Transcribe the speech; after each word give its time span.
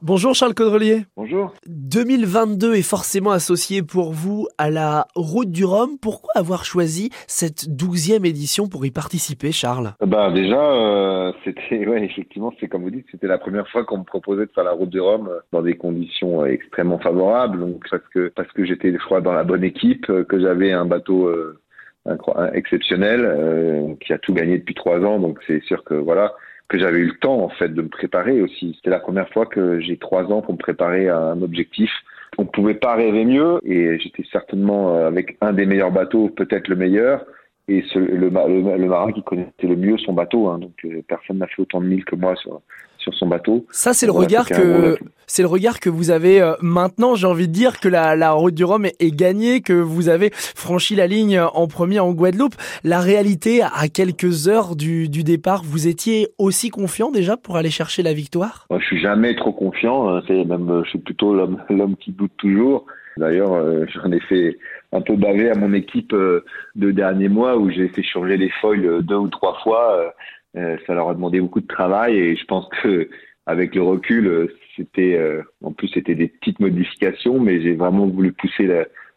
Bonjour 0.00 0.32
Charles 0.32 0.54
Caudrelier. 0.54 1.06
Bonjour. 1.16 1.54
2022 1.66 2.74
est 2.76 2.88
forcément 2.88 3.32
associé 3.32 3.82
pour 3.82 4.12
vous 4.12 4.46
à 4.56 4.70
la 4.70 5.08
Route 5.16 5.50
du 5.50 5.64
Rhum. 5.64 5.98
Pourquoi 6.00 6.30
avoir 6.36 6.64
choisi 6.64 7.10
cette 7.26 7.68
douzième 7.68 8.24
édition 8.24 8.68
pour 8.68 8.86
y 8.86 8.92
participer, 8.92 9.50
Charles? 9.50 9.94
Bah 10.06 10.30
déjà, 10.30 10.60
euh, 10.60 11.32
c'était 11.42 11.84
ouais, 11.88 12.04
effectivement, 12.04 12.54
c'est 12.60 12.68
comme 12.68 12.82
vous 12.82 12.92
dites, 12.92 13.06
c'était 13.10 13.26
la 13.26 13.38
première 13.38 13.66
fois 13.70 13.84
qu'on 13.84 13.98
me 13.98 14.04
proposait 14.04 14.46
de 14.46 14.52
faire 14.54 14.62
la 14.62 14.70
Route 14.70 14.90
du 14.90 15.00
Rhum 15.00 15.26
euh, 15.26 15.40
dans 15.50 15.62
des 15.62 15.76
conditions 15.76 16.42
euh, 16.42 16.46
extrêmement 16.46 17.00
favorables. 17.00 17.58
Donc 17.58 17.82
parce 17.90 18.06
que 18.14 18.28
parce 18.36 18.52
que 18.52 18.64
j'étais, 18.64 18.92
je 18.92 19.04
crois, 19.04 19.20
dans 19.20 19.32
la 19.32 19.42
bonne 19.42 19.64
équipe, 19.64 20.06
que 20.06 20.40
j'avais 20.40 20.70
un 20.70 20.84
bateau 20.84 21.28
exceptionnel 22.54 23.96
qui 24.00 24.12
a 24.12 24.18
tout 24.18 24.32
gagné 24.32 24.58
depuis 24.58 24.76
trois 24.76 25.00
ans. 25.00 25.18
Donc 25.18 25.40
c'est 25.48 25.60
sûr 25.64 25.82
que 25.82 25.94
voilà 25.94 26.34
que 26.68 26.78
j'avais 26.78 26.98
eu 26.98 27.06
le 27.06 27.18
temps 27.18 27.42
en 27.42 27.48
fait 27.48 27.68
de 27.68 27.82
me 27.82 27.88
préparer 27.88 28.40
aussi. 28.40 28.74
C'était 28.76 28.90
la 28.90 29.00
première 29.00 29.28
fois 29.30 29.46
que 29.46 29.80
j'ai 29.80 29.96
trois 29.96 30.24
ans 30.24 30.42
pour 30.42 30.54
me 30.54 30.58
préparer 30.58 31.08
à 31.08 31.18
un 31.18 31.42
objectif. 31.42 31.90
On 32.36 32.42
ne 32.42 32.48
pouvait 32.48 32.74
pas 32.74 32.94
rêver 32.94 33.24
mieux 33.24 33.60
et 33.64 33.98
j'étais 33.98 34.24
certainement 34.30 34.94
euh, 34.94 35.08
avec 35.08 35.36
un 35.40 35.52
des 35.52 35.66
meilleurs 35.66 35.90
bateaux, 35.90 36.28
peut-être 36.28 36.68
le 36.68 36.76
meilleur, 36.76 37.24
et 37.68 37.84
le, 37.94 38.16
le, 38.16 38.28
le, 38.28 38.86
marin 38.86 39.12
qui 39.12 39.22
connaissait 39.22 39.50
le 39.62 39.76
mieux 39.76 39.98
son 39.98 40.12
bateau. 40.12 40.48
Hein. 40.48 40.58
donc 40.58 40.72
euh, 40.84 41.02
personne 41.06 41.38
n'a 41.38 41.46
fait 41.46 41.62
autant 41.62 41.80
de 41.80 41.86
milles 41.86 42.04
que 42.04 42.16
moi 42.16 42.36
sur, 42.36 42.60
sur 42.98 43.14
son 43.14 43.26
bateau. 43.26 43.66
Ça, 43.70 43.92
c'est 43.94 44.06
le 44.06 44.12
regard 44.12 44.46
que 44.46 44.96
c'est 45.28 45.42
le 45.42 45.48
regard 45.48 45.78
que 45.78 45.88
vous 45.88 46.10
avez 46.10 46.40
euh, 46.40 46.54
maintenant. 46.60 47.14
J'ai 47.14 47.28
envie 47.28 47.46
de 47.46 47.52
dire 47.52 47.78
que 47.78 47.88
la, 47.88 48.16
la 48.16 48.32
route 48.32 48.54
du 48.54 48.64
Rhum 48.64 48.86
est, 48.86 49.14
gagnée, 49.14 49.60
que 49.60 49.72
vous 49.72 50.08
avez 50.08 50.30
franchi 50.32 50.96
la 50.96 51.06
ligne 51.06 51.38
en 51.38 51.68
premier 51.68 52.00
en 52.00 52.12
Guadeloupe. 52.12 52.54
La 52.82 52.98
réalité, 52.98 53.62
à 53.62 53.88
quelques 53.88 54.48
heures 54.48 54.74
du, 54.74 55.08
du 55.08 55.22
départ, 55.22 55.62
vous 55.62 55.86
étiez 55.86 56.28
aussi 56.38 56.70
confiant 56.70 57.10
déjà 57.10 57.36
pour 57.36 57.56
aller 57.56 57.70
chercher 57.70 58.02
la 58.02 58.12
victoire? 58.12 58.66
Moi, 58.70 58.80
je 58.80 58.86
suis 58.86 59.00
jamais 59.00 59.36
trop 59.36 59.52
confiant. 59.52 60.08
Hein. 60.08 60.22
C'est 60.26 60.44
même, 60.44 60.82
je 60.84 60.90
suis 60.90 60.98
plutôt 60.98 61.34
l'homme 61.70 61.96
qui 62.00 62.10
doute 62.10 62.32
toujours. 62.38 62.86
D'ailleurs, 63.18 63.52
euh, 63.52 63.84
j'en 63.92 64.10
ai 64.12 64.20
fait 64.20 64.58
un 64.92 65.00
peu 65.00 65.16
baver 65.16 65.50
à 65.50 65.54
mon 65.54 65.72
équipe 65.72 66.12
euh, 66.12 66.44
de 66.76 66.90
derniers 66.92 67.28
mois 67.28 67.56
où 67.56 67.68
j'ai 67.70 67.88
fait 67.88 68.02
changer 68.02 68.36
les 68.36 68.50
foils 68.60 69.02
deux 69.02 69.16
ou 69.16 69.28
trois 69.28 69.58
fois. 69.62 70.12
Euh, 70.56 70.76
ça 70.86 70.94
leur 70.94 71.10
a 71.10 71.14
demandé 71.14 71.40
beaucoup 71.40 71.60
de 71.60 71.66
travail 71.66 72.16
et 72.16 72.36
je 72.36 72.44
pense 72.46 72.66
que 72.82 73.08
avec 73.48 73.74
le 73.74 73.82
recul, 73.82 74.26
euh, 74.26 74.46
c'était 74.76 75.16
euh, 75.16 75.42
en 75.64 75.72
plus 75.72 75.88
c'était 75.88 76.14
des 76.14 76.28
petites 76.28 76.60
modifications, 76.60 77.40
mais 77.40 77.62
j'ai 77.62 77.74
vraiment 77.74 78.06
voulu 78.06 78.32
pousser 78.32 78.68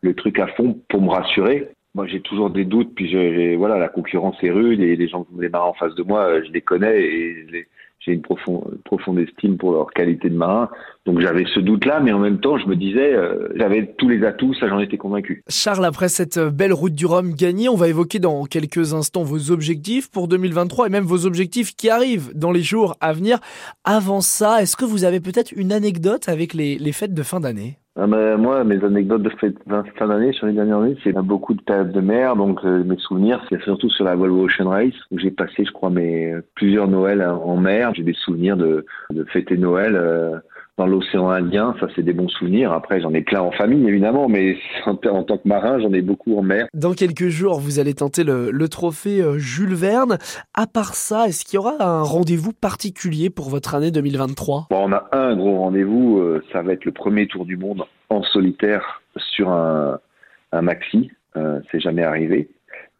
le 0.00 0.14
truc 0.14 0.38
à 0.38 0.46
fond 0.48 0.80
pour 0.88 1.02
me 1.02 1.10
rassurer. 1.10 1.68
Moi, 1.94 2.06
j'ai 2.06 2.20
toujours 2.20 2.50
des 2.50 2.64
doutes, 2.64 2.94
puis 2.94 3.08
je, 3.08 3.54
voilà, 3.54 3.78
la 3.78 3.88
concurrence 3.88 4.36
est 4.42 4.50
rude 4.50 4.80
et 4.80 4.96
les 4.96 5.08
gens, 5.08 5.26
les 5.38 5.50
marins 5.50 5.68
en 5.68 5.74
face 5.74 5.94
de 5.94 6.02
moi, 6.02 6.42
je 6.42 6.50
les 6.50 6.62
connais 6.62 7.02
et 7.02 7.66
j'ai 8.00 8.12
une 8.12 8.22
profonde, 8.22 8.78
profonde 8.84 9.18
estime 9.18 9.58
pour 9.58 9.72
leur 9.72 9.92
qualité 9.92 10.30
de 10.30 10.36
marin. 10.36 10.70
Donc 11.06 11.20
j'avais 11.20 11.44
ce 11.54 11.60
doute-là, 11.60 12.00
mais 12.00 12.12
en 12.12 12.18
même 12.18 12.38
temps, 12.38 12.56
je 12.56 12.66
me 12.66 12.76
disais, 12.76 13.14
euh, 13.14 13.48
j'avais 13.56 13.94
tous 13.98 14.08
les 14.08 14.24
atouts, 14.24 14.54
ça 14.54 14.68
j'en 14.68 14.78
étais 14.78 14.96
convaincu. 14.96 15.42
Charles, 15.48 15.84
après 15.84 16.08
cette 16.08 16.38
belle 16.38 16.72
route 16.72 16.94
du 16.94 17.04
Rhum 17.04 17.34
gagnée, 17.34 17.68
on 17.68 17.76
va 17.76 17.88
évoquer 17.88 18.18
dans 18.18 18.44
quelques 18.44 18.94
instants 18.94 19.22
vos 19.22 19.50
objectifs 19.50 20.10
pour 20.10 20.28
2023 20.28 20.86
et 20.86 20.90
même 20.90 21.04
vos 21.04 21.26
objectifs 21.26 21.76
qui 21.76 21.90
arrivent 21.90 22.30
dans 22.34 22.52
les 22.52 22.62
jours 22.62 22.96
à 23.00 23.12
venir. 23.12 23.38
Avant 23.84 24.22
ça, 24.22 24.62
est-ce 24.62 24.76
que 24.76 24.86
vous 24.86 25.04
avez 25.04 25.20
peut-être 25.20 25.52
une 25.52 25.72
anecdote 25.72 26.28
avec 26.28 26.54
les, 26.54 26.78
les 26.78 26.92
fêtes 26.92 27.14
de 27.14 27.22
fin 27.22 27.40
d'année? 27.40 27.76
Ah 27.96 28.08
moi, 28.08 28.64
mes 28.64 28.82
anecdotes 28.82 29.22
de 29.22 29.30
fin 29.30 30.08
d'année 30.08 30.32
sur 30.32 30.48
les 30.48 30.52
dernières 30.52 30.78
années, 30.78 30.96
c'est 31.04 31.12
beaucoup 31.12 31.54
de 31.54 31.62
périodes 31.62 31.92
de 31.92 32.00
mer. 32.00 32.34
Donc, 32.34 32.58
euh, 32.64 32.82
mes 32.82 32.96
souvenirs, 32.96 33.40
c'est 33.48 33.62
surtout 33.62 33.88
sur 33.88 34.04
la 34.04 34.16
Volvo 34.16 34.46
Ocean 34.46 34.68
Race, 34.68 34.94
où 35.12 35.18
j'ai 35.18 35.30
passé, 35.30 35.64
je 35.64 35.70
crois, 35.70 35.90
mes 35.90 36.34
plusieurs 36.56 36.88
Noëls 36.88 37.22
en 37.22 37.56
mer. 37.56 37.94
J'ai 37.94 38.02
des 38.02 38.14
souvenirs 38.14 38.56
de, 38.56 38.84
de 39.10 39.24
fêter 39.24 39.56
Noël 39.56 39.94
euh, 39.94 40.38
dans 40.76 40.86
l'océan 40.86 41.30
Indien, 41.30 41.74
ça 41.78 41.86
c'est 41.94 42.02
des 42.02 42.12
bons 42.12 42.28
souvenirs. 42.28 42.72
Après, 42.72 43.00
j'en 43.00 43.12
ai 43.14 43.20
plein 43.20 43.40
en 43.40 43.52
famille 43.52 43.86
évidemment, 43.88 44.28
mais 44.28 44.56
en, 44.86 44.94
tant 44.96 45.38
que 45.38 45.46
marin, 45.48 45.78
j'en 45.80 45.92
ai 45.92 46.02
beaucoup 46.02 46.36
en 46.36 46.42
mer. 46.42 46.66
Dans 46.74 46.94
quelques 46.94 47.28
jours, 47.28 47.60
vous 47.60 47.78
allez 47.78 47.94
tenter 47.94 48.24
le, 48.24 48.50
le 48.50 48.68
trophée 48.68 49.22
euh, 49.22 49.38
Jules 49.38 49.74
Verne. 49.74 50.18
À 50.54 50.66
part 50.66 50.94
ça, 50.94 51.26
est-ce 51.28 51.44
qu'il 51.44 51.54
y 51.54 51.58
aura 51.58 51.76
un 51.80 52.02
rendez-vous 52.02 52.52
particulier 52.52 53.30
pour 53.30 53.50
votre 53.50 53.74
année 53.74 53.90
2023 53.90 54.66
bon, 54.70 54.88
On 54.88 54.92
a 54.92 55.08
un 55.12 55.36
gros 55.36 55.58
rendez-vous, 55.58 56.18
euh, 56.18 56.42
ça 56.52 56.62
va 56.62 56.72
être 56.72 56.84
le 56.84 56.92
premier 56.92 57.26
tour 57.28 57.44
du 57.44 57.56
monde 57.56 57.84
en 58.10 58.22
solitaire 58.22 59.02
sur 59.16 59.50
un, 59.50 59.98
un 60.52 60.62
maxi. 60.62 61.10
Euh, 61.36 61.60
c'est 61.70 61.80
jamais 61.80 62.02
arrivé. 62.02 62.48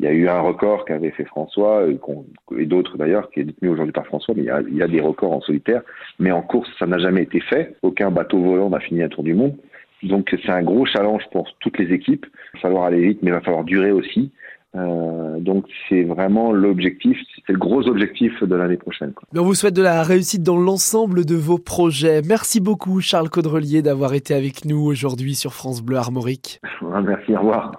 Il 0.00 0.04
y 0.04 0.08
a 0.08 0.12
eu 0.12 0.28
un 0.30 0.40
record 0.40 0.86
qu'avait 0.86 1.10
fait 1.10 1.26
François 1.26 1.84
et, 1.86 2.64
d'autres 2.64 2.96
d'ailleurs, 2.96 3.28
qui 3.30 3.40
est 3.40 3.44
détenu 3.44 3.68
aujourd'hui 3.68 3.92
par 3.92 4.06
François, 4.06 4.32
mais 4.34 4.44
il 4.44 4.76
y, 4.78 4.82
a, 4.82 4.88
des 4.88 5.00
records 5.02 5.32
en 5.32 5.42
solitaire. 5.42 5.82
Mais 6.18 6.32
en 6.32 6.40
course, 6.40 6.70
ça 6.78 6.86
n'a 6.86 6.96
jamais 6.96 7.24
été 7.24 7.38
fait. 7.40 7.76
Aucun 7.82 8.10
bateau 8.10 8.38
volant 8.38 8.70
n'a 8.70 8.80
fini 8.80 9.02
un 9.02 9.10
tour 9.10 9.22
du 9.22 9.34
monde. 9.34 9.56
Donc 10.02 10.34
c'est 10.42 10.50
un 10.50 10.62
gros 10.62 10.86
challenge 10.86 11.24
pour 11.32 11.46
toutes 11.60 11.76
les 11.76 11.92
équipes. 11.92 12.24
Il 12.24 12.56
va 12.56 12.60
falloir 12.60 12.84
aller 12.84 13.08
vite, 13.08 13.18
mais 13.20 13.28
il 13.28 13.34
va 13.34 13.42
falloir 13.42 13.62
durer 13.62 13.92
aussi. 13.92 14.32
Euh, 14.74 15.38
donc 15.38 15.66
c'est 15.90 16.04
vraiment 16.04 16.50
l'objectif, 16.52 17.18
c'est 17.46 17.52
le 17.52 17.58
gros 17.58 17.86
objectif 17.86 18.42
de 18.42 18.54
l'année 18.54 18.78
prochaine. 18.78 19.12
On 19.36 19.42
vous 19.42 19.54
souhaite 19.54 19.74
de 19.74 19.82
la 19.82 20.02
réussite 20.02 20.42
dans 20.42 20.56
l'ensemble 20.56 21.26
de 21.26 21.34
vos 21.34 21.58
projets. 21.58 22.22
Merci 22.26 22.60
beaucoup 22.60 23.02
Charles 23.02 23.28
Caudrelier 23.28 23.82
d'avoir 23.82 24.14
été 24.14 24.32
avec 24.32 24.64
nous 24.64 24.80
aujourd'hui 24.80 25.34
sur 25.34 25.52
France 25.52 25.82
Bleu 25.82 25.98
Armorique. 25.98 26.58
Merci, 27.04 27.34
au 27.34 27.40
revoir. 27.40 27.72